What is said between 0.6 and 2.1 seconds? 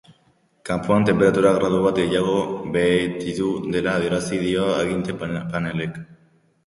Kanpoan tenperatura gradu bat